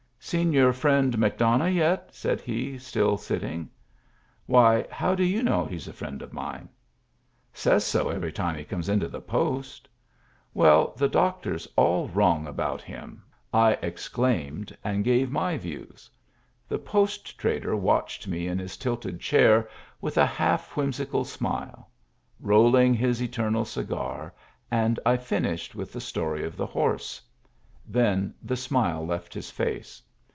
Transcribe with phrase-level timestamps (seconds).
[0.31, 3.69] "Seen your friend McDonough yet?" said he, stiU sitting.
[4.45, 6.69] "Why, how do you know he's a friend of miner
[7.53, 9.89] Says so every time he comes into the Post""
[10.61, 14.15] Well, the doctor's all wrong about him 1" I Digitized by VjOOQIC THE GIFT HORSE
[14.15, 16.09] 177 exclaimed, and gave my views.
[16.69, 19.67] The post trader watched me in his tilted chair,
[19.99, 21.89] with a half whim sical smile,
[22.39, 24.33] rolling his eternal cigar,
[24.69, 27.19] and I finished with the story of the horse.
[27.85, 30.01] Then the smile left his face.